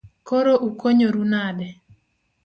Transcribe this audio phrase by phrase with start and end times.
[0.27, 1.67] Koro ukonyoru nade?